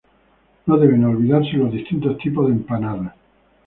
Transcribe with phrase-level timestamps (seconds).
[0.65, 3.13] No deben olvidarse los distintos tipos de empanadas.